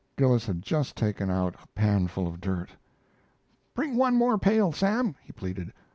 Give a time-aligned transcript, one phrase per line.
[0.17, 2.71] Gillis had just taken out a panful of dirt.
[3.75, 5.71] "Bring one more pail, Sam," he pleaded.